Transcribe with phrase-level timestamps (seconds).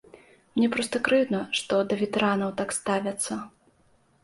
[0.55, 3.41] Мне проста крыўдна, што да ветэранаў так ставяцца.